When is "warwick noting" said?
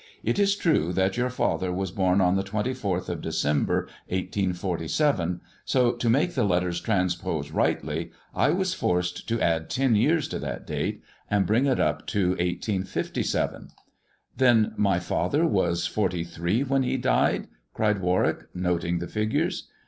18.01-18.97